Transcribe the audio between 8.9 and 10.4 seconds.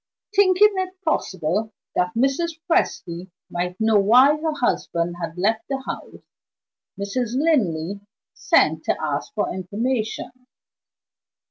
ask for information.